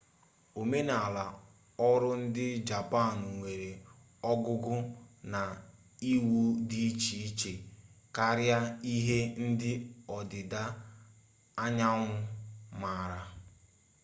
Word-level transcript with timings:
omenala 0.61 1.25
ọrụ 1.89 2.09
ndị 2.23 2.45
japan 2.69 3.13
nwere 3.35 3.71
ogugo 4.31 4.75
na 5.31 5.41
iwu 6.11 6.39
dị 6.69 6.81
iche 6.89 7.15
iche 7.27 7.53
karịa 8.15 8.59
ihe 8.95 9.17
ndị 9.47 9.71
ọdịda 10.17 10.63
anyanwụ 11.63 12.13
maara 12.81 13.21